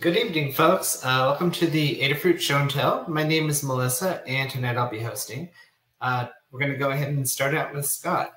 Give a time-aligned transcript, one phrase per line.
[0.00, 1.02] Good evening, folks.
[1.02, 3.06] Uh, welcome to the Adafruit Show and Tell.
[3.08, 5.48] My name is Melissa, and tonight I'll be hosting.
[6.00, 8.34] Uh, we're going to go ahead and start out with Scott.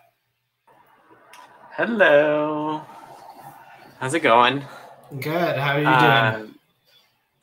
[1.72, 2.82] Hello.
[4.00, 4.64] How's it going?
[5.20, 5.58] Good.
[5.58, 6.56] How are you doing?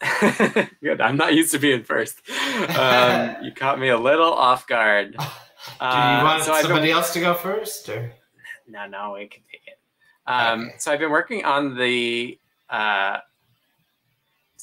[0.01, 1.01] Uh, good.
[1.03, 2.21] I'm not used to being first.
[2.79, 5.13] Um, you caught me a little off guard.
[5.19, 5.19] Do
[5.85, 8.13] you uh, want so somebody else to go first, or
[8.67, 8.87] no?
[8.87, 9.79] No, we can take it.
[10.27, 10.75] Um, okay.
[10.79, 12.39] So I've been working on the
[12.71, 13.19] uh,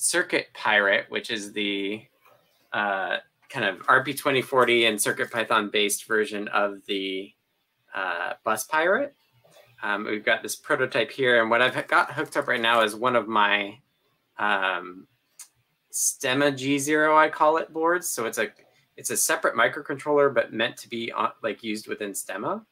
[0.04, 2.04] Circuit Pirate, which is the
[2.74, 3.18] uh,
[3.50, 7.32] kind of RP2040 and Circuit Python based version of the
[7.96, 9.16] uh, Bus Pirate.
[9.82, 12.96] Um, we've got this prototype here, and what I've got hooked up right now is
[12.96, 13.80] one of my
[14.38, 15.08] um,
[15.92, 18.10] Stemma G0, I call it, boards.
[18.10, 18.48] So it's a
[18.98, 22.64] it's a separate microcontroller, but meant to be on, like used within Stemma.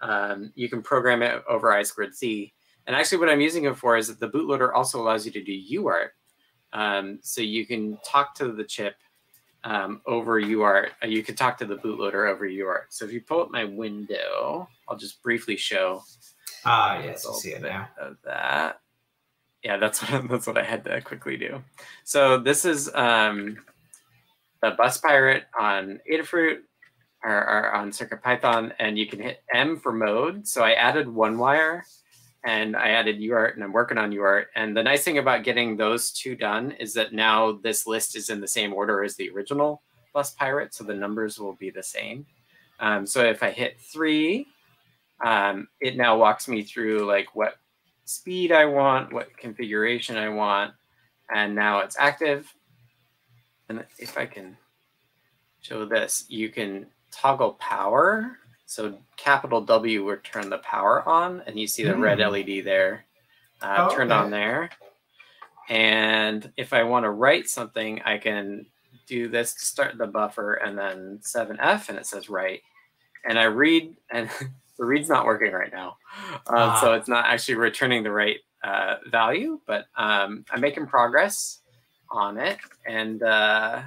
[0.00, 2.52] Um, you can program it over I squared C.
[2.86, 5.42] And actually, what I'm using it for is that the bootloader also allows you to
[5.42, 6.08] do UART,
[6.72, 8.96] um, so you can talk to the chip
[9.64, 10.88] um, over UART.
[11.02, 12.84] Uh, you can talk to the bootloader over UART.
[12.90, 16.02] So if you pull up my window, I'll just briefly show.
[16.64, 17.88] Ah, yes, I see it now.
[18.00, 18.80] Of that.
[19.62, 21.62] Yeah, that's what that's what I had to quickly do.
[22.04, 23.58] So this is um,
[24.62, 26.58] the Bus Pirate on Adafruit
[27.22, 30.46] or, or on CircuitPython, and you can hit M for mode.
[30.48, 31.84] So I added one wire
[32.44, 34.46] and I added UART and I'm working on UART.
[34.56, 38.30] And the nice thing about getting those two done is that now this list is
[38.30, 40.74] in the same order as the original bus pirate.
[40.74, 42.26] So the numbers will be the same.
[42.80, 44.48] Um, so if I hit three,
[45.24, 47.54] um, it now walks me through like what
[48.04, 50.72] speed I want, what configuration I want,
[51.32, 52.52] and now it's active.
[53.68, 54.56] And if I can
[55.60, 58.38] show this, you can toggle power
[58.72, 62.00] so capital W would turn the power on, and you see the mm.
[62.00, 62.32] red hmm.
[62.32, 63.04] LED there
[63.60, 64.18] uh, oh, turned okay.
[64.18, 64.70] on there.
[65.68, 68.64] And if I want to write something, I can
[69.06, 72.62] do this to start the buffer and then 7F, and it says write.
[73.26, 74.30] And I read, and
[74.78, 75.98] the read's not working right now.
[76.46, 76.80] Uh, ah.
[76.80, 81.60] So it's not actually returning the right uh, value, but um, I'm making progress
[82.10, 82.56] on it.
[82.86, 83.82] And uh,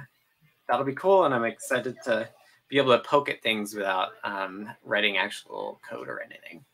[0.68, 1.24] that'll be cool.
[1.24, 2.28] And I'm excited to
[2.68, 6.64] be able to poke at things without um, writing actual code or anything.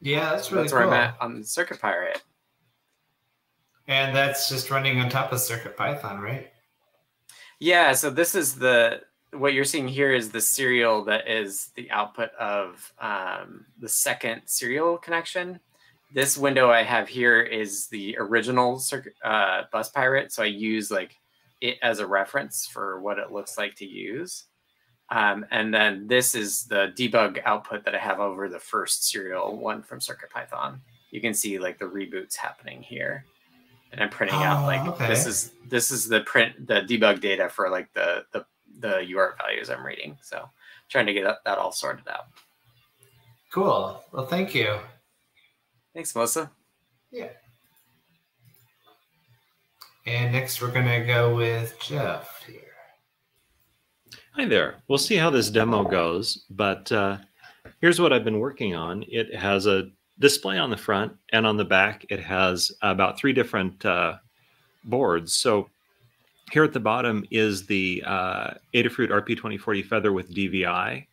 [0.00, 0.80] Yeah, that's really that's cool.
[0.80, 2.22] where I'm at on Circuit Pirate.
[3.86, 6.50] And that's just running on top of Circuit Python, right?
[7.58, 7.92] Yeah.
[7.92, 9.02] So this is the
[9.32, 14.42] what you're seeing here is the serial that is the output of um, the second
[14.46, 15.60] serial connection.
[16.12, 20.32] This window I have here is the original circuit uh, bus pirate.
[20.32, 21.16] So I use like
[21.60, 24.44] it as a reference for what it looks like to use.
[25.10, 29.56] Um, and then this is the debug output that I have over the first serial
[29.56, 30.78] one from CircuitPython.
[31.10, 33.24] You can see like the reboots happening here.
[33.92, 35.08] And I'm printing oh, out like okay.
[35.08, 38.46] this is this is the print the debug data for like the the
[38.78, 40.16] the UART values I'm reading.
[40.22, 40.48] So
[40.88, 42.26] trying to get that all sorted out.
[43.50, 44.00] Cool.
[44.12, 44.78] Well, thank you.
[45.92, 46.52] Thanks, Melissa.
[47.10, 47.30] Yeah.
[50.06, 52.69] And next we're gonna go with Jeff here.
[54.40, 54.76] Hi there.
[54.88, 57.18] We'll see how this demo goes, but uh,
[57.82, 59.04] here's what I've been working on.
[59.06, 62.06] It has a display on the front and on the back.
[62.08, 64.14] It has about three different uh,
[64.84, 65.34] boards.
[65.34, 65.68] So
[66.52, 71.06] here at the bottom is the uh, Adafruit RP2040 Feather with DVI.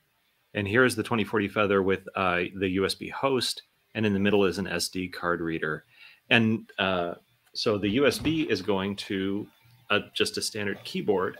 [0.53, 3.63] And here's the 2040 Feather with uh, the USB host.
[3.93, 5.83] And in the middle is an SD card reader.
[6.29, 7.15] And uh,
[7.53, 9.45] so the USB is going to
[9.89, 11.37] uh, just a standard keyboard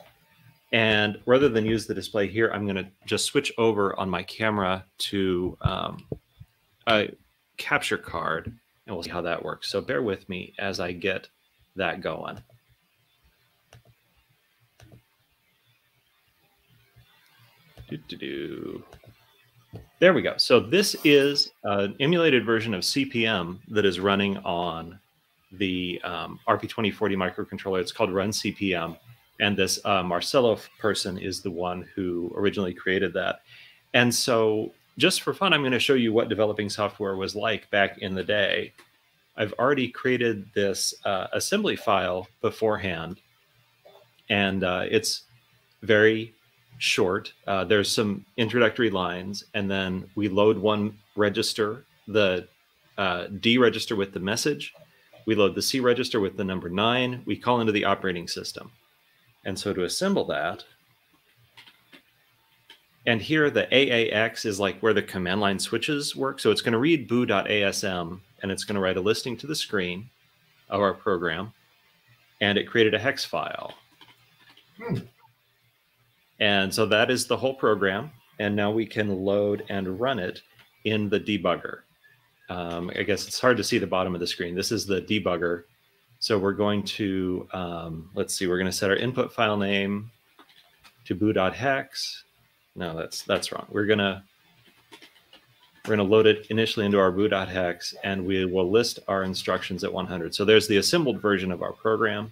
[0.72, 4.24] and rather than use the display here, I'm going to just switch over on my
[4.24, 6.06] camera to um,
[6.88, 7.10] a
[7.58, 8.48] capture card,
[8.86, 9.70] and we'll see how that works.
[9.70, 11.30] So bear with me as I get
[11.76, 12.40] that going.
[17.90, 18.84] Do, do, do.
[20.00, 20.36] There we go.
[20.38, 25.00] So this is an emulated version of CP/M that is running on
[25.54, 27.80] the um, RP2040 microcontroller.
[27.80, 28.98] It's called Run CP/M
[29.40, 33.42] and this uh, Marcelo person is the one who originally created that.
[33.94, 37.70] And so, just for fun, I'm going to show you what developing software was like
[37.70, 38.74] back in the day.
[39.38, 43.22] I've already created this uh, assembly file beforehand,
[44.30, 45.24] and uh, it's
[45.84, 46.34] very
[46.80, 47.34] short.
[47.46, 52.48] Uh, there's some introductory lines, and then we load one register, the
[52.98, 54.74] uh, D register with the message.
[55.28, 57.22] We load the C register with the number nine.
[57.26, 58.72] We call into the operating system.
[59.48, 60.64] And so to assemble that,
[63.08, 66.42] and here the AAX is like where the command line switches work.
[66.42, 69.56] So it's going to read boo.asm and it's going to write a listing to the
[69.56, 70.10] screen
[70.70, 71.54] of our program.
[72.42, 73.74] and it created a hex file.
[74.78, 74.98] Hmm.
[76.40, 78.12] And so that is the whole program.
[78.40, 80.42] And now we can load and run it
[80.84, 81.80] in the debugger.
[82.50, 84.54] Um, I guess it's hard to see the bottom of the screen.
[84.54, 85.64] This is the debugger.
[86.20, 90.12] So we're going to, um, let's see, we're going to set our input file name
[91.06, 92.24] to boo.hex.
[92.76, 93.66] No, that's that's wrong.
[93.70, 94.24] We're going to
[95.88, 99.84] we're going to load it initially into our boo.hex and we will list our instructions
[99.86, 100.36] at 100.
[100.36, 102.32] So there's the assembled version of our program.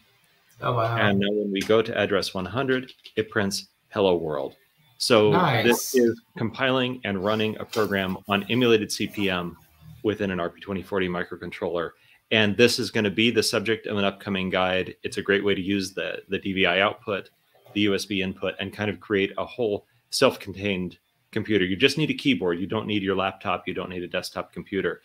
[0.62, 0.98] Oh, wow.
[0.98, 4.56] And now when we go to address 100, it prints hello world.
[4.98, 5.66] So Nice.
[5.66, 9.56] this is compiling and running a program on emulated CPM
[10.04, 11.92] within an RP2040 microcontroller.
[12.31, 14.95] And this is going to be the subject of an upcoming guide.
[15.04, 17.30] It's a great way to use the, the DVI output,
[17.74, 20.98] the USB input, and kind of create a whole self-contained
[21.31, 21.66] computer.
[21.66, 22.60] You just need a keyboard.
[22.60, 23.68] You don't need your laptop.
[23.68, 25.01] You don't need a desktop computer.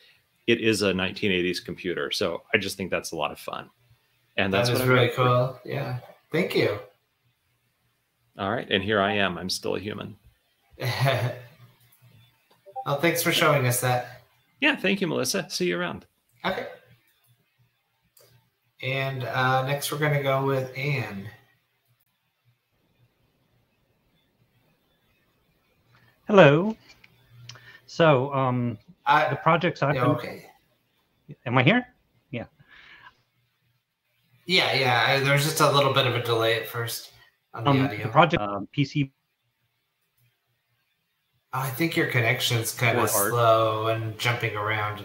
[0.46, 2.11] It is a 1980s computer.
[2.11, 3.69] So I just think that's a lot of fun.
[4.37, 5.58] And that's that really cool.
[5.64, 5.99] Yeah.
[6.32, 6.78] Thank you.
[8.38, 9.37] All right, and here I am.
[9.37, 10.16] I'm still a human.
[10.78, 11.37] well,
[13.00, 14.23] thanks for showing us that.
[14.61, 15.46] Yeah, thank you, Melissa.
[15.50, 16.06] See you around.
[16.44, 16.66] Okay.
[18.82, 21.29] And uh, next, we're going to go with Anne.
[26.27, 26.77] Hello.
[27.87, 30.47] So, um, the projects I've yeah, been, okay.
[31.44, 31.87] am I here?
[34.50, 35.05] Yeah, yeah.
[35.06, 37.12] I, there was just a little bit of a delay at first
[37.55, 38.03] on the Um, audio.
[38.03, 39.12] the project uh, PC
[41.53, 45.05] Oh, I think your connection's kind of slow and jumping around.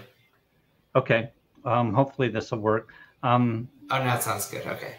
[0.95, 1.29] Okay.
[1.63, 2.91] Um, hopefully this will work.
[3.25, 4.65] Um, Oh, it sounds good.
[4.67, 4.95] Okay.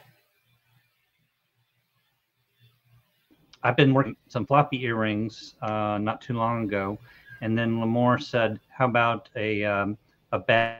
[3.62, 6.98] I've been working some floppy earrings uh, not too long ago,
[7.40, 9.96] and then Limor said, "How about a um,
[10.32, 10.78] a badge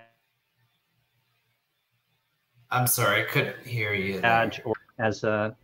[2.71, 4.21] I'm sorry, I couldn't hear you.
[4.21, 5.57] badge or as a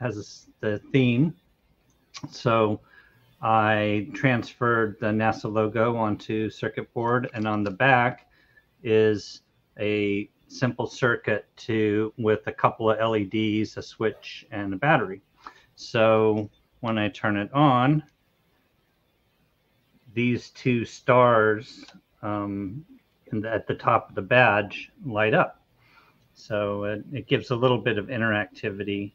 [0.00, 1.34] as a the theme?"
[2.30, 2.80] So
[3.40, 8.28] I transferred the NASA logo onto circuit board, and on the back
[8.82, 9.42] is
[9.78, 15.22] a simple circuit to with a couple of LEDs, a switch, and a battery.
[15.76, 16.50] So
[16.80, 18.02] when I turn it on,
[20.12, 21.84] these two stars
[22.22, 22.84] um,
[23.30, 25.62] the, at the top of the badge light up.
[26.34, 29.12] So it, it gives a little bit of interactivity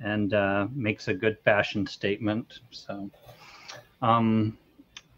[0.00, 2.60] and uh, makes a good fashion statement.
[2.70, 3.10] So
[4.02, 4.58] um,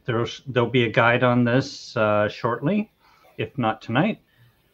[0.04, 2.92] there's, there'll be a guide on this uh, shortly,
[3.38, 4.20] if not tonight.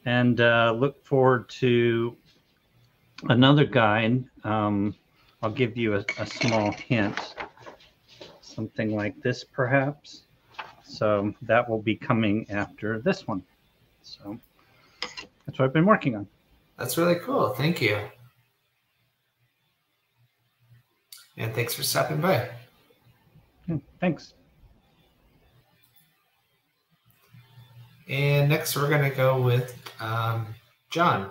[0.05, 2.17] And uh, look forward to
[3.29, 4.25] another guide.
[4.45, 4.95] Um,
[5.43, 7.35] I'll give you a, a small hint,
[8.41, 10.23] something like this, perhaps.
[10.85, 13.43] So that will be coming after this one.
[14.03, 14.39] So
[15.47, 16.27] that's what I've been working on.
[16.79, 17.51] That's really cool.
[17.51, 17.99] Thank you.
[21.37, 22.51] And thanks for stopping by.
[24.01, 24.35] Thanks.
[28.13, 30.47] And next, we're going to go with um,
[30.91, 31.31] John.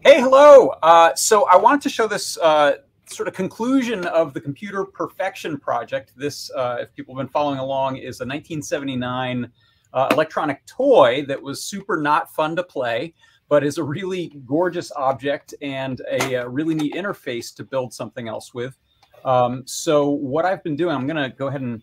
[0.00, 0.68] Hey, hello.
[0.82, 2.74] Uh, so I wanted to show this uh,
[3.06, 6.12] sort of conclusion of the Computer Perfection Project.
[6.14, 9.50] This, uh, if people have been following along, is a 1979
[9.94, 13.14] uh, electronic toy that was super not fun to play,
[13.48, 18.28] but is a really gorgeous object and a, uh really neat interface to build something
[18.28, 18.76] else with.
[19.24, 21.82] Um, so what I've been doing, I'm going to go ahead and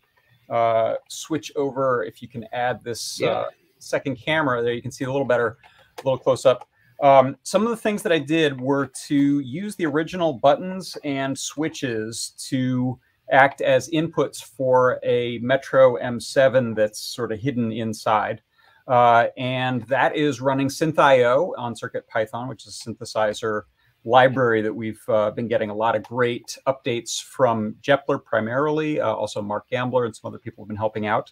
[0.50, 2.04] uh, switch over.
[2.04, 3.30] If you can add this Yeah.
[3.30, 3.46] uh,
[3.80, 5.58] second camera there, you can see a little better,
[5.98, 6.68] a little close up.
[7.02, 11.38] Um, some of the things that I did were to use the original buttons and
[11.38, 12.98] switches to
[13.32, 18.42] act as inputs for a Metro M7 that's sort of hidden inside.
[18.88, 23.64] Uh, and that is running SynthIO on CircuitPython, which is a synthesizer
[24.06, 29.12] library that we've uh, been getting a lot of great updates from Jepler primarily, uh,
[29.12, 31.32] also Mark Gamblin and some other people have been helping out.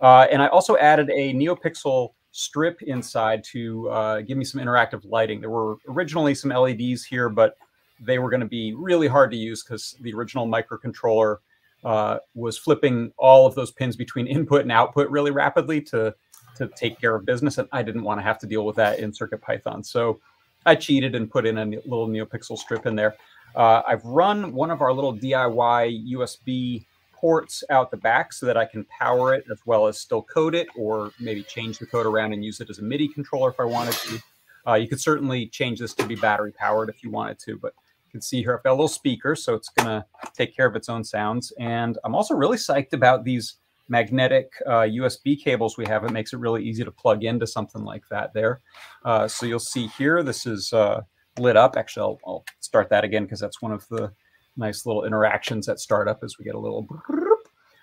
[0.00, 5.02] Uh, and I also added a NeoPixel strip inside to uh, give me some interactive
[5.04, 5.40] lighting.
[5.40, 7.56] There were originally some LEDs here, but
[8.00, 11.38] they were going to be really hard to use because the original microcontroller
[11.84, 16.14] uh, was flipping all of those pins between input and output really rapidly to
[16.56, 19.00] to take care of business, and I didn't want to have to deal with that
[19.00, 19.84] in CircuitPython.
[19.84, 20.20] So
[20.66, 23.16] I cheated and put in a little NeoPixel strip in there.
[23.54, 28.56] Uh, I've run one of our little DIY USB ports out the back so that
[28.56, 32.06] I can power it as well as still code it, or maybe change the code
[32.06, 34.18] around and use it as a MIDI controller if I wanted to.
[34.66, 37.74] Uh, you could certainly change this to be battery powered if you wanted to, but
[38.06, 40.04] you can see here I've got a little speaker, so it's going to
[40.34, 41.52] take care of its own sounds.
[41.58, 43.56] And I'm also really psyched about these
[43.88, 46.04] magnetic uh, USB cables we have.
[46.04, 48.60] It makes it really easy to plug into something like that there.
[49.04, 51.02] Uh, so you'll see here, this is uh,
[51.38, 51.76] lit up.
[51.76, 54.12] Actually, I'll, I'll start that again because that's one of the
[54.56, 56.86] nice little interactions at startup as we get a little.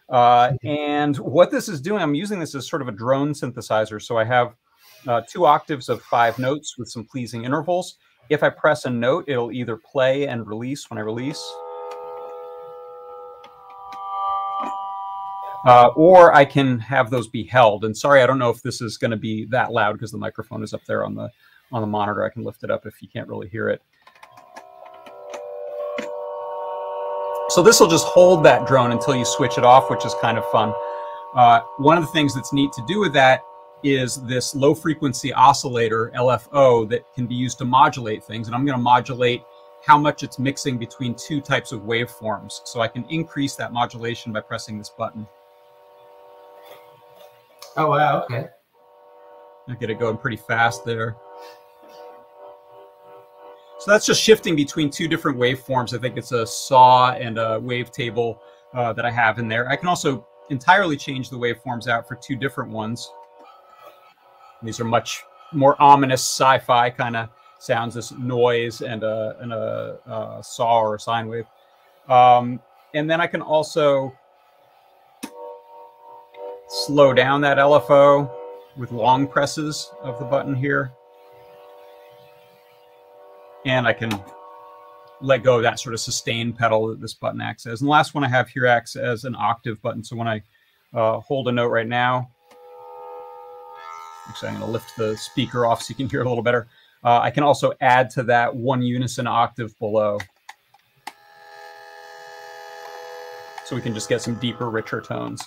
[0.10, 4.02] Uh, and what this is doing, I'm using this as sort of a drone synthesizer.
[4.02, 4.56] So I have
[5.08, 7.98] uh, two octaves of five notes with some pleasing intervals.
[8.30, 11.42] If I press a note, it'll either play and release when I release,
[15.66, 17.86] uh, or I can have those be held.
[17.86, 20.18] And sorry, I don't know if this is going to be that loud because the
[20.18, 21.30] microphone is up there on the
[21.72, 22.24] on the monitor.
[22.24, 23.82] I can lift it up if you can't really hear it.
[27.50, 30.38] So this will just hold that drone until you switch it off, which is kind
[30.38, 30.74] of fun.
[31.36, 33.42] Uh, one of the things that's neat to do with that
[33.84, 38.48] is this low frequency oscillator, LFO, that can be used to modulate things.
[38.48, 39.42] And I'm going to modulate
[39.84, 42.62] how much it's mixing between two types of waveforms.
[42.66, 45.28] So I can increase that modulation by pressing this button.
[47.78, 48.24] Oh, wow.
[48.24, 48.48] Okay.
[49.68, 51.16] I get it going pretty fast there.
[53.80, 55.96] So that's just shifting between two different waveforms.
[55.96, 58.40] I think it's a saw and a wavetable
[58.74, 59.68] uh, that I have in there.
[59.70, 63.12] I can also entirely change the waveforms out for two different ones.
[64.62, 69.98] These are much more ominous sci-fi kind of sounds, this noise and a, and a,
[70.06, 71.46] a saw or a sine wave.
[72.08, 72.60] Um,
[72.94, 74.14] and then I can also
[76.72, 78.32] slow down that LFO
[78.78, 80.92] with long presses of the button here.
[83.66, 84.12] And I can
[85.22, 87.82] let go of that sort of sustain pedal that this button acts as.
[87.82, 90.04] And the last one I have here acts as an octave button.
[90.04, 90.42] So when I
[90.94, 92.32] uh, hold a note right now,
[94.32, 96.68] Actually, I'm to lift the speaker off so you can hear it a little better.
[97.04, 100.20] Uh, I can also add to that one unison octave below.
[103.66, 105.46] So we can just get some deeper, richer tones.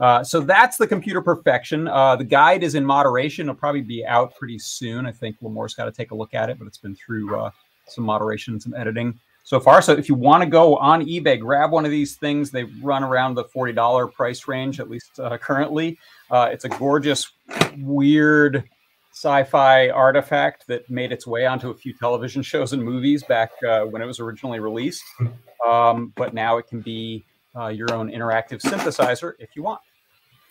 [0.00, 1.86] Uh, so that's the computer perfection.
[1.86, 3.46] Uh, the guide is in moderation.
[3.46, 5.06] It'll probably be out pretty soon.
[5.06, 7.50] I think Limor's got to take a look at it, but it's been through uh,
[7.86, 9.82] some moderation and some editing so far.
[9.82, 12.50] So if you want to go on eBay, grab one of these things.
[12.50, 15.98] They run around the $40 price range, at least uh, currently.
[16.30, 17.30] Uh, it's a gorgeous,
[17.78, 18.64] weird
[19.12, 24.02] sci-fi artifact that made its way onto a few television shows and movies back when
[24.02, 25.04] it was originally released.
[25.64, 27.24] Um, but now it can be
[27.58, 29.80] uh, your own interactive synthesizer if you want.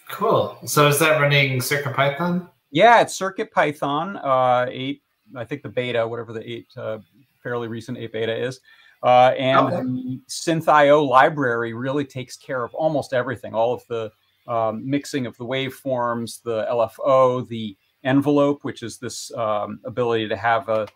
[0.09, 0.57] Cool.
[0.65, 2.49] So is that running CircuitPython?
[2.71, 5.01] Yeah, it's CircuitPython uh, 8,
[5.35, 6.97] I think the beta, whatever the 8 uh,
[7.41, 8.59] fairly recent 8 beta is.
[9.03, 9.75] Uh, and okay.
[9.77, 14.11] the SynthIO library really takes care of almost everything, all of the
[14.47, 20.35] um, mixing of the waveforms, the LFO, the envelope, which is this um, ability to
[20.35, 20.87] have a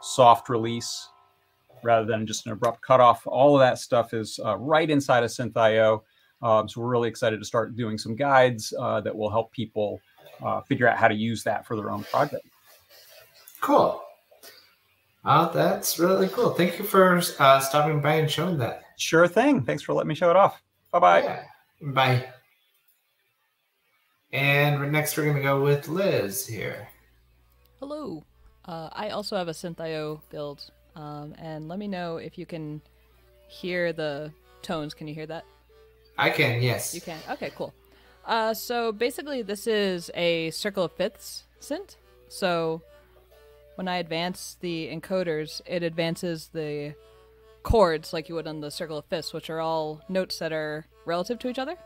[0.00, 1.08] soft release
[1.82, 3.26] rather than just an abrupt cutoff.
[3.26, 6.02] All of that stuff is uh, right inside of SynthIO.
[6.40, 10.00] Um, so we're really excited to start doing some guides uh, that will help people
[10.42, 12.46] uh, figure out how to use that for their own project.
[13.60, 14.02] Cool.
[15.24, 16.50] Oh, that's really cool.
[16.50, 18.84] Thank you for uh, stopping by and showing that.
[18.96, 19.62] Sure thing.
[19.62, 20.62] Thanks for letting me show it off.
[20.92, 21.22] Bye bye.
[21.22, 21.42] Yeah.
[21.82, 22.28] Bye.
[24.32, 26.88] And next, we're going to go with Liz here.
[27.80, 28.24] Hello.
[28.64, 30.70] Uh, I also have a SynthIO build.
[30.98, 32.82] Um, and let me know if you can
[33.46, 34.92] hear the tones.
[34.94, 35.44] Can you hear that?
[36.18, 36.94] I can, yes.
[36.94, 37.18] You can?
[37.30, 37.72] Okay, cool.
[38.26, 41.96] Uh, so basically, this is a circle of fifths synth.
[42.28, 42.82] So
[43.76, 46.94] when I advance the encoders, it advances the
[47.62, 50.84] chords like you would on the circle of fifths, which are all notes that are
[51.06, 51.76] relative to each other.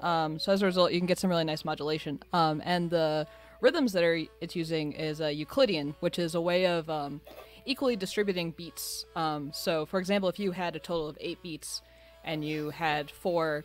[0.00, 2.22] Um, so as a result, you can get some really nice modulation.
[2.34, 3.26] Um, and the
[3.62, 7.22] rhythms that are it's using is a Euclidean, which is a way of um,
[7.66, 9.06] equally distributing beats.
[9.16, 11.82] Um, so, for example, if you had a total of eight beats
[12.24, 13.64] and you had four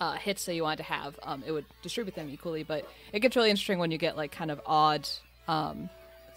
[0.00, 2.62] uh, hits that you wanted to have, um, it would distribute them equally.
[2.62, 5.08] But it gets really interesting when you get like kind of odd
[5.48, 5.88] um,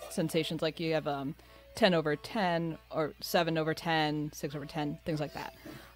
[0.09, 1.35] sensations like you have um,
[1.75, 5.53] 10 over 10 or 7 over 10 6 over 10 things like that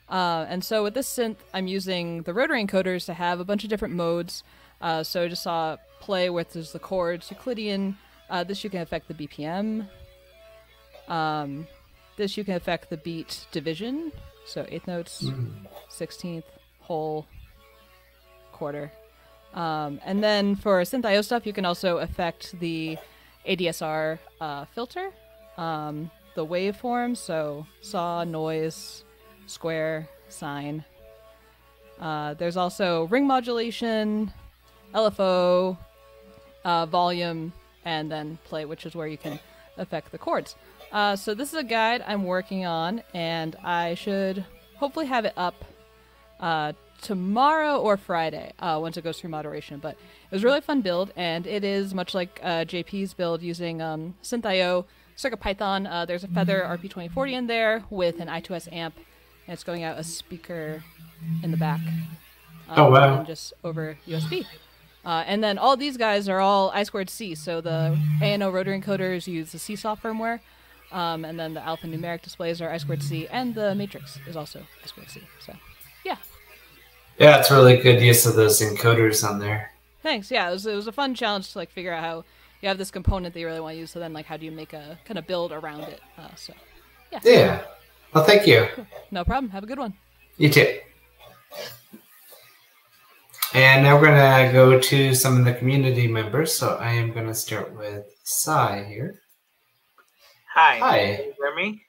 [0.10, 3.64] uh, and so with this synth i'm using the rotary encoders to have a bunch
[3.64, 4.44] of different modes
[4.82, 7.98] uh, so i just saw play with there's the chords euclidean
[8.30, 9.88] uh, this you can affect the bpm
[11.08, 11.68] um,
[12.18, 14.12] this you can affect the beat division
[14.46, 15.52] so eighth notes mm.
[15.90, 16.44] 16th
[16.80, 17.26] whole
[18.52, 18.92] quarter
[19.54, 22.98] um, and then for SynthIO stuff you can also affect the
[23.48, 25.12] ADSR uh, filter,
[25.58, 29.04] um, the waveform, so saw, noise,
[29.48, 30.84] square, sine.
[32.00, 34.34] Uh, there's also ring modulation,
[34.94, 35.78] LFO,
[36.66, 37.54] uh, volume,
[37.86, 39.40] and then play, which is where you can
[39.78, 40.56] affect the chords.
[40.96, 44.46] Uh, so this is a guide I'm working on, and I should
[44.78, 45.66] hopefully have it up
[46.40, 46.72] uh,
[47.02, 49.80] tomorrow or Friday uh, once it goes through moderation.
[49.80, 53.42] But it was a really fun build, and it is much like uh, JP's build
[53.42, 54.86] using um, SynthIO
[55.18, 55.86] CircuitPython.
[55.92, 59.98] Uh, there's a Feather RP2040 in there with an I2S amp, and it's going out
[60.00, 60.82] a speaker
[61.44, 61.82] in the back.
[62.70, 63.18] Um, Oh, wow.
[63.18, 64.46] And just over USB.
[65.04, 67.36] Uh, and then all these guys are all I squared C.
[67.36, 70.40] So the ANO rotor encoders use the seesaw firmware,
[70.92, 74.60] um, and then the alphanumeric displays are I squared C, and the matrix is also
[74.84, 75.22] I squared C.
[75.46, 75.54] So,
[76.06, 76.18] yeah.
[77.18, 79.72] Yeah, it's really good use of those encoders on there.
[80.04, 80.30] Thanks.
[80.30, 82.24] Yeah, it was, it was a fun challenge to like figure out how
[82.62, 83.92] you have this component that you really want to use.
[83.92, 86.02] So then, like, how do you make a kind of build around it?
[86.18, 86.54] Uh, so,
[87.12, 87.20] yeah.
[87.24, 87.62] Yeah.
[88.14, 88.68] Well, thank you.
[89.12, 89.52] No problem.
[89.52, 89.94] Have a good one.
[90.38, 90.80] You too.
[93.54, 96.54] And now we're gonna go to some of the community members.
[96.54, 99.22] So I am gonna start with Sai here.
[100.56, 100.80] Hi.
[100.80, 100.98] Hi.
[101.18, 101.82] Can you hear me?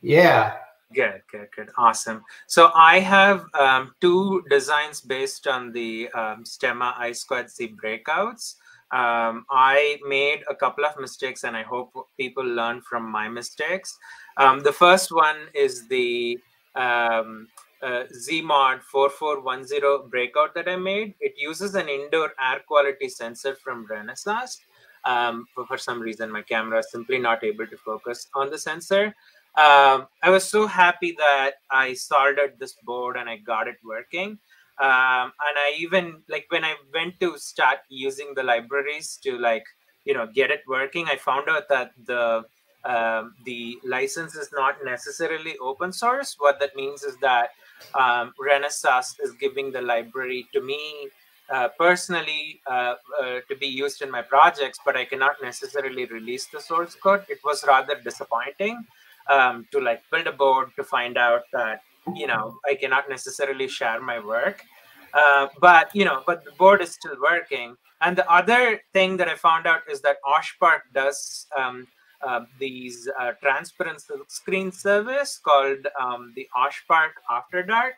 [0.00, 0.54] Yeah.
[0.94, 1.70] Good, good, good.
[1.76, 2.22] Awesome.
[2.46, 8.54] So I have um, two designs based on the um, Stemma I squared C breakouts.
[8.92, 13.98] Um, I made a couple of mistakes and I hope people learn from my mistakes.
[14.36, 16.38] Um, the first one is the
[16.76, 17.48] um,
[17.82, 21.14] uh, ZMod 4410 breakout that I made.
[21.18, 24.58] It uses an indoor air quality sensor from Renesas.
[25.06, 29.14] Um, for, some reason, my camera is simply not able to focus on the sensor.
[29.56, 34.38] Um, I was so happy that I soldered this board and I got it working.
[34.80, 39.64] Um, and I even like when I went to start using the libraries to like
[40.04, 42.44] you know get it working, I found out that the
[42.84, 46.34] um, the license is not necessarily open source.
[46.38, 47.50] What that means is that
[47.94, 51.08] um, Renesas is giving the library to me
[51.50, 56.46] uh, personally uh, uh, to be used in my projects, but I cannot necessarily release
[56.46, 57.24] the source code.
[57.28, 58.82] It was rather disappointing
[59.28, 61.82] um, to like build a board to find out that
[62.14, 64.64] you know I cannot necessarily share my work.
[65.12, 67.76] Uh, but you know, but the board is still working.
[68.00, 71.86] And the other thing that I found out is that OSH Park does um,
[72.26, 73.08] uh, these
[73.42, 77.96] transparent screen service called um, the OSH Park After Dark.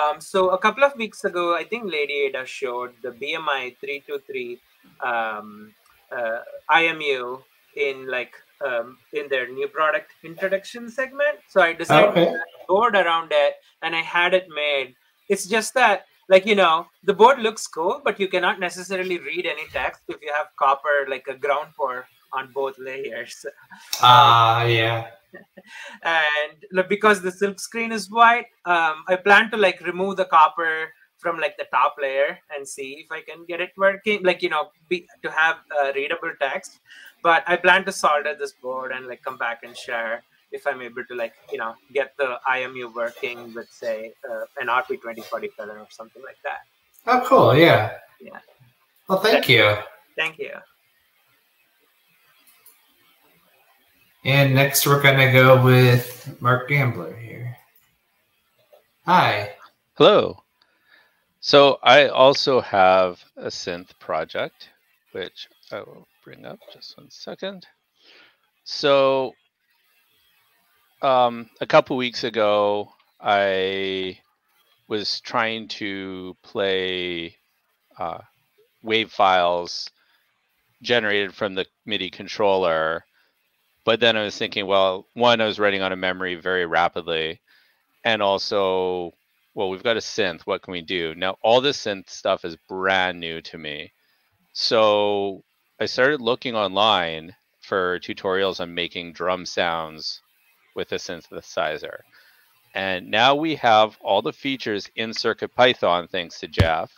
[0.00, 4.58] Um, so a couple of weeks ago, I think Lady Ada showed the BMI 323
[5.00, 5.72] um,
[6.10, 7.42] uh, IMU
[7.76, 11.38] in like um, in their new product introduction segment.
[11.48, 12.24] So I decided Okay.
[12.24, 14.94] to add a board around it, and I had it made.
[15.28, 19.46] It's just that, like you know, the board looks cool, but you cannot necessarily read
[19.46, 23.44] any text if you have copper, like a ground pour on both layers.
[24.00, 25.06] Ah, yeah.
[26.02, 30.92] And because the silk screen is white, um, I plan to like remove the copper
[31.18, 34.50] from like the top layer and see if I can get it working, like you
[34.50, 36.80] know, be, to have uh, readable text.
[37.22, 40.82] But I plan to solder this board and like come back and share if I'm
[40.82, 45.22] able to like you know get the IMU working with say uh, an RP twenty
[45.22, 46.60] forty color or something like that.
[47.06, 47.56] Oh, cool.
[47.56, 47.92] Yeah.
[48.20, 48.38] Yeah.
[49.08, 49.76] Well, thank you.
[50.16, 50.52] Thank you.
[54.24, 57.58] And next, we're gonna go with Mark Gamblin here.
[59.04, 59.50] Hi.
[59.98, 60.42] Hello.
[61.40, 64.70] So I also have a synth project,
[65.12, 67.66] which I will bring up just one second.
[68.64, 69.34] So
[71.02, 74.18] um, a couple weeks ago, I
[74.88, 77.36] was trying to play
[77.98, 78.20] uh,
[78.82, 79.90] wave files
[80.80, 83.04] generated from the MIDI controller,
[83.84, 87.40] but then I was thinking, well, one, I was writing on a memory very rapidly,
[88.04, 89.12] and also
[89.54, 90.42] well, we've got a synth.
[90.42, 91.14] What can we do?
[91.14, 93.92] Now, all this synth stuff is brand new to me.
[94.52, 95.44] So
[95.80, 100.20] I started looking online for tutorials on making drum sounds
[100.74, 101.98] with a synthesizer.
[102.74, 106.92] And now we have all the features in CircuitPython, thanks to Jeff,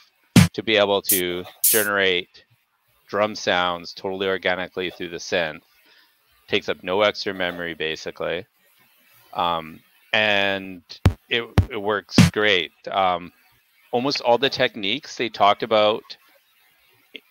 [0.55, 2.44] to be able to generate
[3.07, 5.61] drum sounds totally organically through the synth.
[6.49, 8.47] Takes up no extra memory, basically.
[9.33, 9.81] Um,
[10.13, 10.83] and
[11.29, 12.73] it, it works great.
[12.91, 13.33] Um,
[13.91, 16.03] almost all the techniques they talked about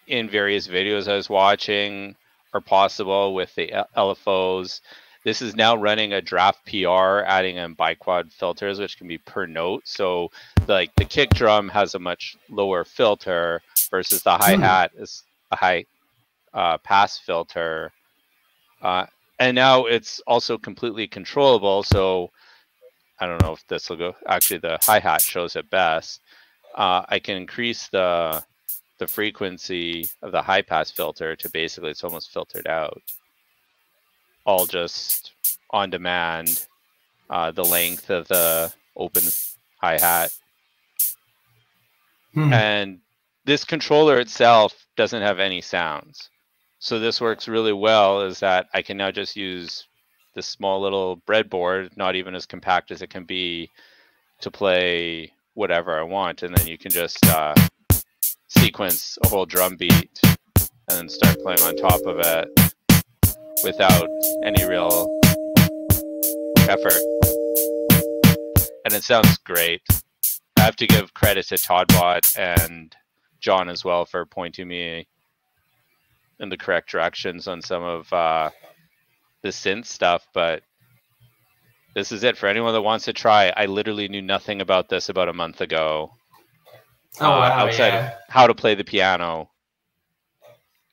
[0.07, 2.15] in various videos I was watching
[2.53, 4.81] are possible with the LFOs.
[5.23, 9.45] This is now running a draft PR, adding in biquad filters, which can be per
[9.45, 9.81] note.
[9.85, 10.29] So,
[10.67, 15.55] like the kick drum has a much lower filter versus the hi hat is a
[15.55, 15.85] high
[16.53, 17.91] uh, pass filter.
[18.85, 19.07] Uh,
[19.39, 21.83] and now it's also completely controllable.
[21.83, 22.31] So,
[23.19, 24.15] I don't know if this will go.
[24.27, 26.21] Actually, the hi hat shows it best.
[26.75, 28.43] Uh, I can increase the
[28.99, 33.01] the frequency of the high pass filter to basically it's almost filtered out.
[34.45, 35.33] All just
[35.71, 36.67] on demand.
[37.29, 39.23] Uh, the length of the open
[39.81, 40.31] hi hat
[42.35, 42.53] Hmm.
[42.53, 42.99] and
[43.45, 46.29] this controller itself doesn't have any sounds.
[46.85, 49.87] So this works really well is that I can now just use
[50.35, 53.71] this small little breadboard, not even as compact as it can be,
[54.41, 57.55] to play whatever I want, and then you can just uh,
[58.49, 60.21] sequence a whole drum beat
[60.91, 62.49] and start playing on top of it
[63.63, 64.07] without
[64.43, 65.09] any real
[66.69, 67.01] effort.
[68.85, 69.81] And it sounds great.
[70.55, 72.95] I have to give credit to todbot and
[73.39, 75.07] John as well for pointing me
[76.39, 78.49] in the correct directions on some of uh,
[79.41, 80.63] the synth stuff, but
[81.95, 83.53] this is it for anyone that wants to try.
[83.55, 86.11] I literally knew nothing about this about a month ago.
[87.21, 88.07] Oh, uh, wow, outside yeah.
[88.07, 89.49] of how to play the piano.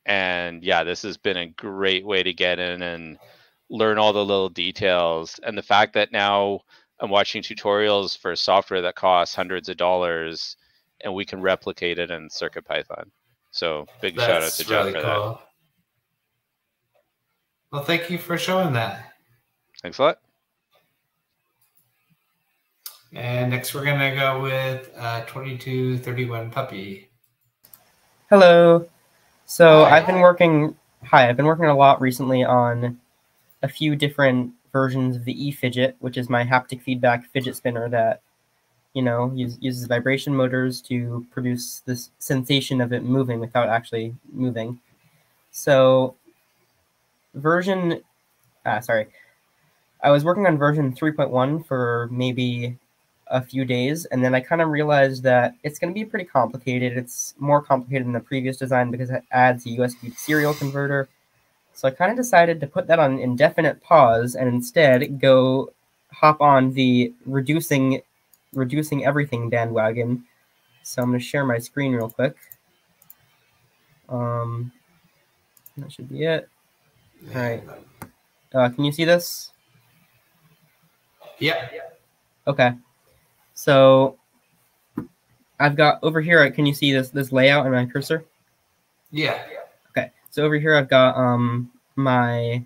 [0.07, 3.19] And yeah, this has been a great way to get in and
[3.69, 5.41] learn all the little details.
[5.43, 6.61] And the fact that now
[7.01, 10.57] I'm watching tutorials for software that costs hundreds of dollars
[11.03, 13.11] and we can replicate it in CircuitPython.
[13.53, 15.31] So big shout out to John really for cool.
[15.31, 15.41] that.
[17.71, 19.13] Well, thank you for showing that.
[19.83, 20.19] Thanks a lot.
[23.15, 27.11] And next, we're gonna go with uh, 2231 Puppy.
[28.31, 28.89] Hello.
[29.45, 29.99] So Hi.
[29.99, 30.75] I've been working.
[31.05, 32.99] Hi, I've been working a lot recently on
[33.63, 38.23] a few different versions of the eFidget, which is my haptic feedback fidget spinner that,
[38.95, 44.15] you know, use, uses vibration motors to produce this sensation of it moving without actually
[44.33, 44.79] moving.
[45.51, 46.15] So,
[47.35, 48.03] version,
[48.67, 49.07] ah, sorry,
[50.03, 52.77] I was working on version 3.1 for maybe
[53.29, 56.27] a few days, and then I kind of realized that it's going to be pretty
[56.27, 56.97] complicated.
[56.97, 61.09] It's more complicated than the previous design because it adds a USB serial converter.
[61.73, 65.73] So I kind of decided to put that on indefinite pause and instead go
[66.13, 68.03] hop on the reducing
[68.53, 70.25] reducing everything bandwagon.
[70.83, 72.37] So I'm going to share my screen real quick.
[74.09, 74.73] Um,
[75.79, 76.49] that should be it.
[77.35, 77.63] All right.
[78.53, 79.53] Uh, can you see this?
[81.39, 81.73] Yep.
[82.47, 82.73] Okay.
[83.55, 84.19] So
[85.59, 86.49] I've got over here.
[86.51, 88.25] Can you see this this layout in my cursor?
[89.11, 89.43] Yeah.
[89.91, 90.11] Okay.
[90.31, 92.65] So over here I've got um my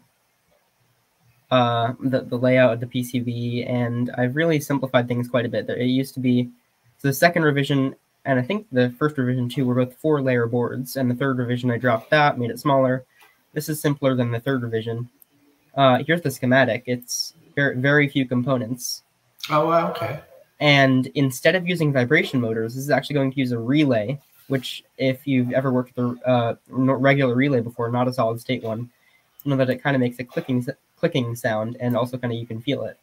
[1.50, 5.66] uh the, the layout of the PCB and I've really simplified things quite a bit.
[5.66, 6.50] There it used to be
[6.98, 10.46] so the second revision and I think the first revision too were both four layer
[10.46, 13.04] boards and the third revision I dropped that, made it smaller.
[13.52, 15.08] This is simpler than the third revision.
[15.74, 16.84] Uh here's the schematic.
[16.86, 19.02] It's very very few components.
[19.50, 20.20] Oh, wow, okay.
[20.60, 24.82] And instead of using vibration motors, this is actually going to use a relay, which,
[24.96, 28.90] if you've ever worked with a uh, regular relay before, not a solid state one,
[29.44, 30.66] you know that it kind of makes a clicking
[30.98, 32.98] clicking sound, and also kind of you can feel it.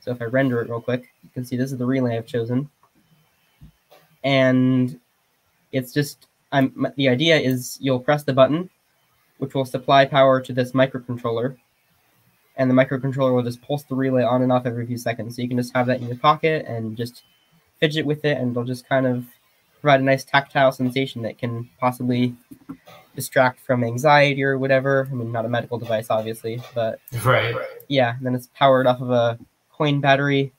[0.00, 2.26] So if I render it real quick, you can see this is the relay I've
[2.26, 2.70] chosen,
[4.24, 4.98] and
[5.72, 8.70] it's just I'm the idea is you'll press the button,
[9.38, 11.56] which will supply power to this microcontroller,
[12.56, 15.36] and the microcontroller will just pulse the relay on and off every few seconds.
[15.36, 17.24] So you can just have that in your pocket and just
[17.80, 19.26] fidget with it, and it'll just kind of
[19.80, 22.34] provide a nice tactile sensation that can possibly
[23.14, 25.08] distract from anxiety or whatever.
[25.10, 27.54] I mean, not a medical device, obviously, but Right.
[27.88, 28.16] yeah.
[28.16, 29.38] And then it's powered off of a
[29.72, 30.52] coin battery,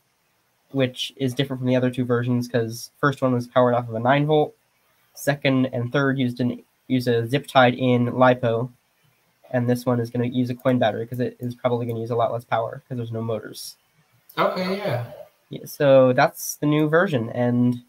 [0.72, 3.96] which is different from the other two versions because first one was powered off of
[3.96, 4.56] a nine volt,
[5.14, 8.72] second and third used an use a zip tied in lipo,
[9.52, 11.96] and this one is going to use a coin battery because it is probably going
[11.98, 13.76] to use a lot less power because there's no motors.
[14.38, 15.06] Okay, yeah.
[15.50, 17.82] Yeah, so that's the new version, and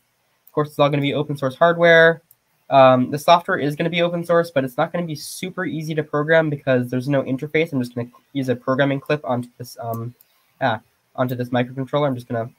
[0.58, 2.20] course, it's all going to be open source hardware.
[2.68, 5.14] Um, the software is going to be open source, but it's not going to be
[5.14, 7.72] super easy to program because there's no interface.
[7.72, 10.14] I'm just going to use a programming clip onto this um,
[10.60, 10.80] ah,
[11.14, 12.08] onto this microcontroller.
[12.08, 12.52] I'm just going to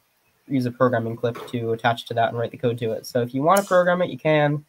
[0.52, 3.06] use a programming clip to attach to that and write the code to it.
[3.06, 4.64] So if you want to program it, you can,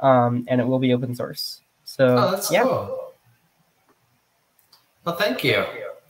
[0.00, 1.62] um, and it will be open source.
[1.84, 3.12] So Oh, that's yeah, cool.
[5.04, 5.64] Well, thank you.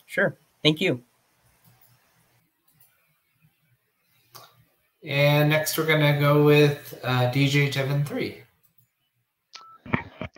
[0.06, 0.36] sure.
[0.64, 1.00] Thank you.
[5.06, 8.42] And next, we're gonna go with uh, DJ Devon Three.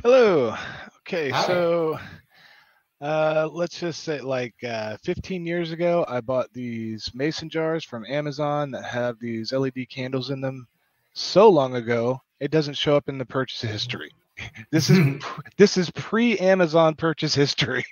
[0.02, 0.54] Hello.
[0.98, 1.46] Okay, Hi.
[1.46, 1.98] so
[3.00, 8.04] uh, let's just say like uh, 15 years ago, I bought these mason jars from
[8.04, 10.68] Amazon that have these LED candles in them.
[11.14, 14.10] So long ago, it doesn't show up in the purchase history.
[14.70, 15.22] this is
[15.56, 17.86] this is pre-Amazon purchase history,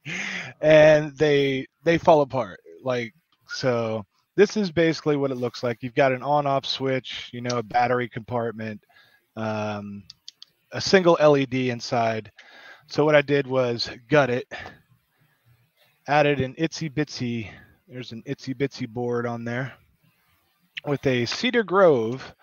[0.60, 2.60] and they they fall apart.
[2.82, 3.14] Like
[3.48, 4.04] so,
[4.36, 5.78] this is basically what it looks like.
[5.82, 8.82] You've got an on-off switch, you know, a battery compartment.
[9.36, 10.04] Um,
[10.72, 12.32] a single LED inside.
[12.88, 14.50] So what I did was gut it,
[16.08, 17.50] added an itsy bitsy,
[17.88, 19.72] there's an itsy bitsy board on there
[20.86, 22.34] with a Cedar Grove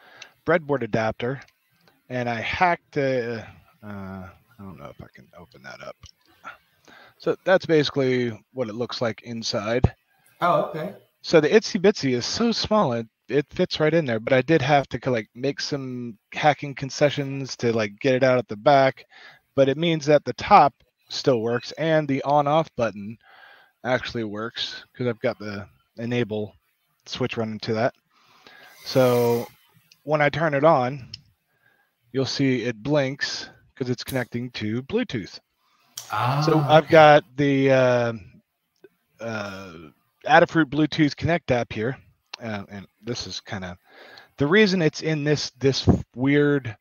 [0.45, 1.41] breadboard adapter,
[2.09, 3.41] and I hacked a,
[3.83, 5.95] uh, I don't know if I can open that up.
[7.17, 9.93] So that's basically what it looks like inside.
[10.39, 10.93] Oh, okay.
[11.21, 14.19] So the itsy bitsy is so small it it fits right in there.
[14.19, 18.37] But I did have to like make some hacking concessions to like get it out
[18.39, 19.05] at the back.
[19.55, 20.73] But it means that the top
[21.09, 23.17] still works and the on off button
[23.83, 26.55] actually works because I've got the enable
[27.05, 27.93] switch running to that.
[28.85, 29.47] So
[30.03, 31.11] when I turn it on,
[32.11, 35.39] you'll see it blinks because it's connecting to Bluetooth.
[36.11, 38.13] Ah, So I've got the uh,
[39.19, 39.73] uh,
[40.29, 41.97] Adafruit Bluetooth Connect app here,
[42.41, 43.77] uh, and this is kind of
[44.37, 46.75] the reason it's in this this weird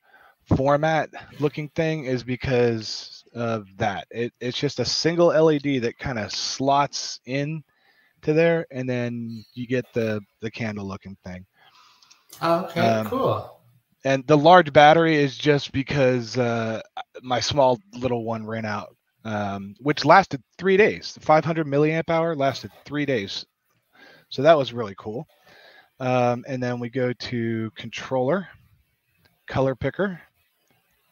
[0.56, 4.06] format looking thing is because of that.
[4.10, 7.62] It, it's just a single LED that kind of slots in
[8.22, 11.44] to there, and then you get the the candle looking thing.
[12.42, 13.54] Okay, um, cool.
[14.04, 16.80] And the large battery is just because uh,
[17.22, 18.94] my small little one ran out,
[19.28, 21.12] um, which lasted three days.
[21.12, 23.44] The 500 milliamp hour lasted three days,
[24.30, 25.26] so that was really cool.
[26.00, 28.48] Um, and then we go to controller,
[29.46, 30.20] color picker,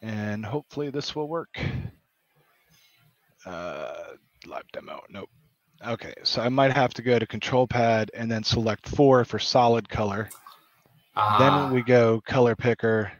[0.01, 1.59] and hopefully this will work.
[3.45, 3.93] Uh,
[4.47, 5.29] live demo, nope.
[5.85, 9.37] Okay, so I might have to go to control pad and then select four for
[9.37, 10.27] solid color.
[11.15, 13.11] Ah, Then we go color picker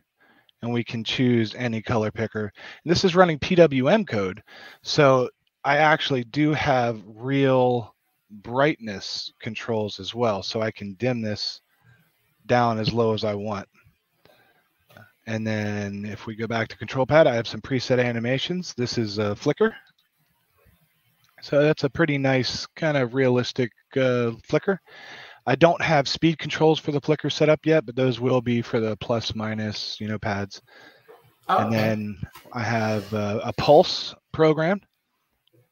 [0.61, 2.51] and we can choose any color picker.
[2.83, 4.41] And this is running PWM code.
[4.83, 5.29] So
[5.63, 7.95] I actually do have real
[8.29, 10.43] brightness controls as well.
[10.43, 11.61] So I can dim this
[12.45, 13.67] down as low as I want.
[15.27, 18.73] And then if we go back to control pad, I have some preset animations.
[18.77, 19.75] This is a flicker.
[21.41, 24.79] So that's a pretty nice kind of realistic uh, flicker.
[25.47, 28.61] I don't have speed controls for the flicker set up yet, but those will be
[28.61, 30.61] for the plus minus, you know, pads.
[31.47, 31.77] oh, and okay.
[31.77, 32.17] then
[32.51, 34.85] I have uh, a pulse programmed.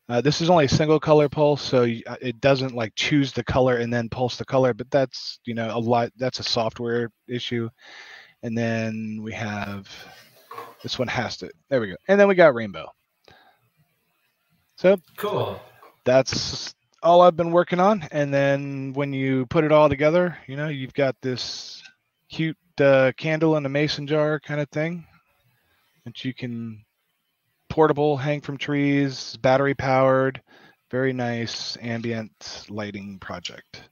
[0.08, 3.44] Uh, this is only a single color pulse, so uh, it doesn't like choose the
[3.44, 4.74] color and then pulse the color.
[4.74, 6.12] But that's you know a lot.
[6.16, 7.70] That's a software issue.
[8.44, 9.90] And then we have
[10.84, 11.50] this one has to.
[11.70, 11.96] There we go.
[12.08, 12.88] And then we got rainbow.
[14.78, 15.60] So cool.
[16.06, 16.76] that's
[17.06, 18.08] all I've been working on.
[18.12, 21.82] And then when you put it all together, you know, you've got this
[22.30, 25.06] cute uh, candle in a mason jar kind of thing
[26.04, 26.84] that you can
[27.70, 30.42] portable, hang from trees, battery powered,
[30.92, 33.84] very nice ambient lighting project.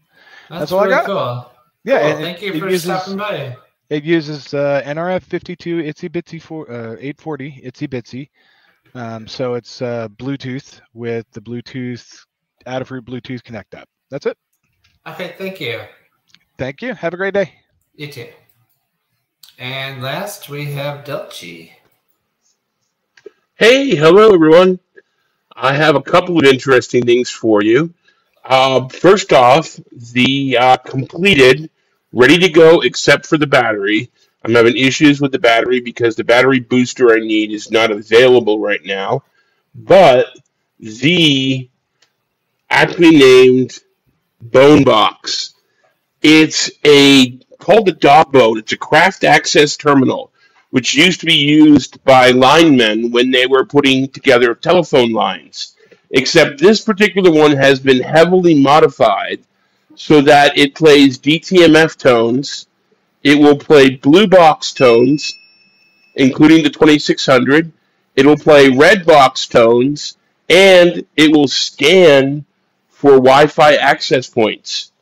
[0.50, 1.06] That's, That's all I got.
[1.06, 1.52] cool.
[1.86, 3.58] Yeah, Cool, and it- thank you it for uses- stopping by.
[3.90, 8.30] It uses uh, NRF52 Itsy Bitsy for uh, 840 Itsy Bitsy.
[8.96, 12.24] Um, so it's uh, Bluetooth with the Bluetooth
[12.66, 13.88] Adafruit Bluetooth Connect app.
[14.10, 14.38] That's it.
[15.06, 15.82] Okay, thank you.
[16.58, 16.94] Thank you.
[16.94, 17.54] Have a great day.
[17.96, 18.30] You too.
[19.58, 21.72] And last we have Delchi.
[23.56, 24.80] Hey, hello everyone.
[25.56, 27.94] I have a couple of interesting things for you.
[28.44, 31.70] Uh, first off, the uh, completed,
[32.12, 34.12] ready to go except for the battery.
[34.44, 38.60] I'm having issues with the battery because the battery booster I need is not available
[38.60, 39.24] right now.
[39.76, 40.28] But
[40.80, 41.70] the
[42.74, 43.78] aptly named
[44.42, 45.54] Bone Box,
[46.24, 48.58] it's a called a dog bone.
[48.58, 50.32] It's a craft access terminal
[50.72, 55.76] which used to be used by linemen when they were putting together telephone lines.
[56.10, 59.40] Except this particular one has been heavily modified
[59.94, 62.66] so that it plays DTMF tones,
[63.22, 65.32] it will play blue box tones,
[66.16, 67.72] including the 2600,
[68.16, 70.18] it will play red box tones,
[70.50, 72.44] and it will scan
[73.04, 74.94] for Wi Fi access points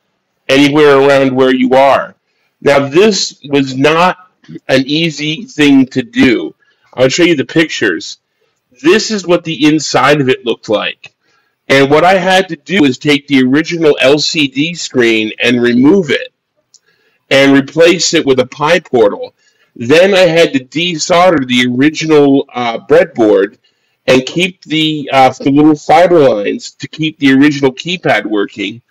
[0.50, 2.16] anywhere around where you are.
[2.60, 4.18] Now, this was not
[4.68, 6.56] an easy thing to do.
[6.96, 8.18] I'll show you the pictures.
[8.82, 11.14] This is what the inside of it looked like.
[11.70, 16.34] And what I had to do is take the original LCD screen and remove it
[17.30, 19.34] and replace it with a PyPortal.
[19.76, 23.60] Then I had to desolder the original uh, breadboard
[24.08, 28.82] and keep the, uh, the little fiber lines to keep the original keypad working,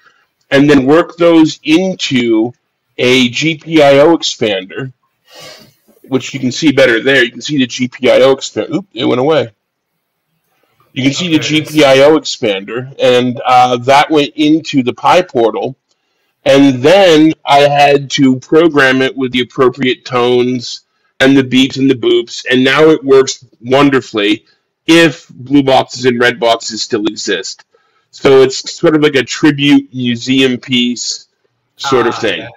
[0.51, 2.53] and then work those into
[2.99, 4.93] a GPIO expander
[6.11, 7.25] which you can see better there.
[7.25, 8.75] You can see the GPIO expander.
[8.75, 9.51] Oop, it went away.
[10.93, 15.77] You can see the GPIO expander, and uh, that went into the PyPortal.
[16.45, 20.81] And then I had to program it with the appropriate tones
[21.21, 24.47] and the beeps and the boops, and now it works wonderfully
[24.87, 27.65] if blue boxes and red boxes still exist.
[28.11, 31.29] So it's sort of like a tribute museum piece
[31.77, 32.41] sort of Ah, thing.
[32.41, 32.49] okay.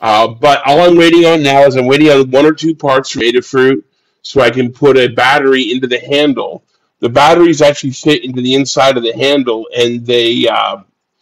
[0.00, 3.10] Uh, but all I'm waiting on now is I'm waiting on one or two parts
[3.10, 3.82] from Adafruit
[4.22, 6.62] so I can put a battery into the handle
[7.00, 10.78] the batteries actually fit into the inside of the handle, and they uh,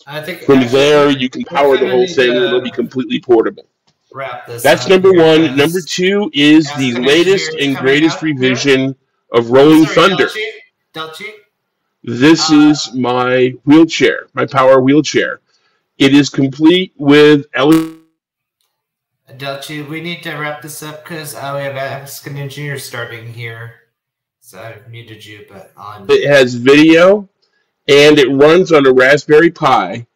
[0.07, 3.21] I think from actually, there you can power the whole thing, and it'll be completely
[3.21, 3.67] portable.
[4.13, 4.63] Wrap this.
[4.63, 5.57] That's number one.
[5.57, 8.97] Number two is the latest and greatest out revision
[9.33, 10.27] of Rolling Sorry, Thunder.
[10.27, 10.51] Delchi?
[10.95, 11.31] Delchi?
[12.03, 15.41] This Uh, is my wheelchair, my power wheelchair.
[15.99, 17.97] It is complete with LED.
[19.39, 23.75] Delchi, we need to wrap this up because uh, we have an Engineer starting here.
[24.41, 26.07] So I muted you, but on.
[26.09, 27.29] It has video,
[27.89, 30.07] and it runs on a Raspberry Pi.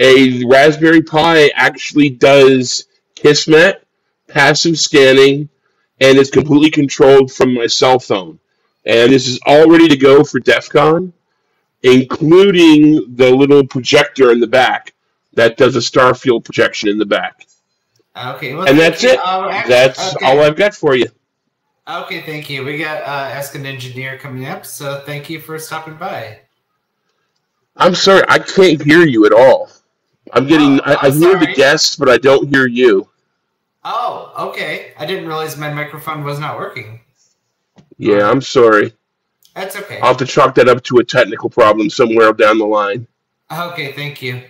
[0.00, 2.84] A Raspberry Pi actually does
[3.16, 3.86] Kismet,
[4.28, 5.48] passive scanning,
[6.00, 8.38] and it's completely controlled from my cell phone.
[8.86, 11.12] And this is all ready to go for DEF CON,
[11.82, 14.94] including the little projector in the back
[15.34, 17.46] that does a Starfield projection in the back.
[18.16, 19.10] Okay, well, And that's you.
[19.10, 19.20] it.
[19.22, 20.26] Uh, That's okay.
[20.26, 21.06] all I've got for you.
[21.88, 22.64] Okay, thank you.
[22.64, 26.40] We got uh, Ask an Engineer coming up, so thank you for stopping by.
[27.76, 29.70] I'm sorry, I can't hear you at all.
[30.32, 33.08] I'm getting, Oh, I, I hear the guests, but I don't hear you.
[33.90, 34.92] Oh, okay.
[34.98, 37.00] I didn't realize my microphone was not working.
[37.96, 38.92] Yeah, I'm sorry.
[39.54, 39.98] That's okay.
[40.00, 43.08] I'll have to chalk that up to a technical problem somewhere down the line.
[43.50, 44.42] Okay, thank you.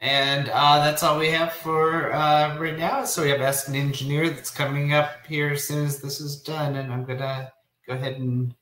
[0.00, 3.02] And uh, that's all we have for uh, right now.
[3.02, 6.40] So we have Ask an Engineer that's coming up here as soon as this is
[6.40, 6.76] done.
[6.76, 7.52] And I'm going to
[7.84, 8.54] go ahead and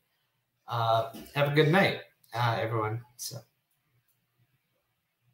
[0.67, 2.01] uh, have a good night,
[2.33, 3.03] uh, everyone.
[3.19, 3.37] So.